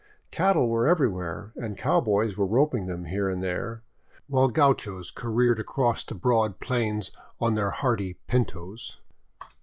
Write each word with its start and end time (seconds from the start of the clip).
Cattle 0.31 0.67
were 0.67 0.87
everywhere, 0.87 1.51
and 1.55 1.77
cow 1.77 2.01
boys 2.01 2.35
were 2.35 2.47
roping 2.47 2.87
them 2.87 3.05
here 3.05 3.29
and 3.29 3.43
there, 3.43 3.83
while 4.25 4.47
gauchos 4.47 5.11
careered 5.11 5.59
across 5.59 6.03
the 6.03 6.15
broad 6.15 6.59
plains 6.59 7.11
on 7.39 7.53
their 7.53 7.69
hardy 7.69 8.17
pmtos. 8.27 8.97